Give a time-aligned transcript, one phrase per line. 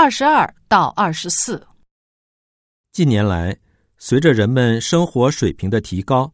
[0.00, 1.62] 二十二到二十四。
[2.90, 3.54] 近年来，
[3.98, 6.32] 随着人们生活水平的提高，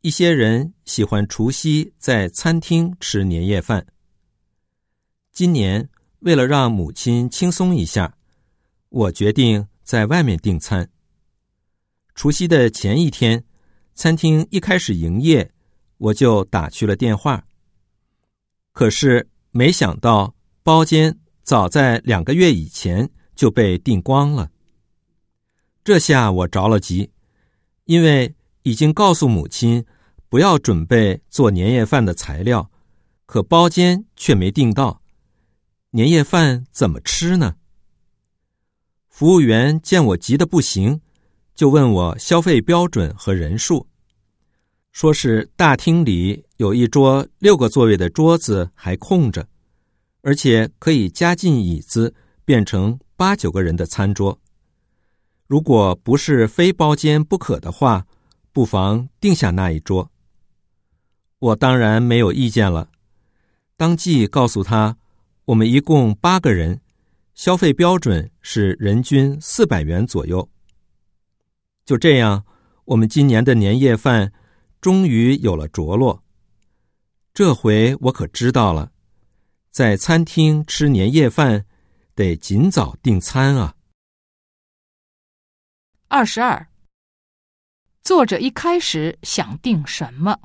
[0.00, 3.86] 一些人喜欢除夕在餐厅吃年夜饭。
[5.30, 5.88] 今年
[6.22, 8.12] 为了让母亲轻松一下，
[8.88, 10.90] 我决定在外面订餐。
[12.16, 13.44] 除夕的前一天，
[13.94, 15.48] 餐厅一开始营业，
[15.98, 17.46] 我就打去了电话。
[18.72, 20.34] 可是没想到，
[20.64, 21.16] 包间
[21.48, 24.50] 早在两个月以前就被订光了。
[25.82, 27.10] 这下我着了急，
[27.86, 28.34] 因为
[28.64, 29.86] 已经告诉母亲
[30.28, 32.70] 不要准备做年夜饭的材料，
[33.24, 35.00] 可包间却没订到，
[35.92, 37.54] 年夜饭怎么吃呢？
[39.08, 41.00] 服务员见我急得不行，
[41.54, 43.88] 就问我消费标准和人数，
[44.92, 49.48] 说是大厅里有一桌六个座位的桌子还空着，
[50.22, 52.14] 而且可以加进椅子，
[52.44, 54.38] 变成八九个人的餐桌。
[55.46, 58.06] 如果不是非包间不可的话，
[58.52, 60.10] 不妨定下那一桌。
[61.38, 62.90] 我当然没有意见了，
[63.76, 64.96] 当即告诉他，
[65.46, 66.80] 我们一共八个人。
[67.34, 70.50] 消费标准是人均四百元左右。
[71.84, 72.44] 就这样，
[72.84, 74.32] 我们今年的年夜饭
[74.80, 76.20] 终于有了着落。
[77.32, 78.90] 这回我可知道了，
[79.78, 81.64] 在餐厅吃年夜饭
[82.16, 83.76] 得尽早订餐啊。
[86.08, 86.66] 二十二，
[88.02, 90.40] 作者一开始想订什么？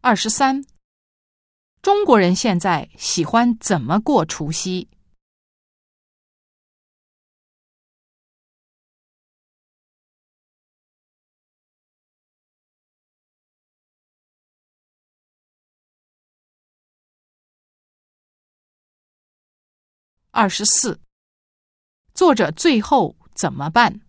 [0.00, 0.64] 二十三，
[1.82, 4.88] 中国人现在喜欢怎么过除夕？
[20.32, 21.00] 二十四，
[22.14, 24.00] 作者最后怎么办？